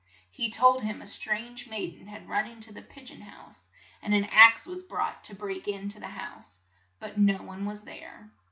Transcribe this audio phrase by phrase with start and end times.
[0.31, 3.67] He told him a strange maid en had run in to the pig eon house,
[4.01, 6.61] and an axe was brought to break in to the house,
[6.99, 8.31] but no one was there.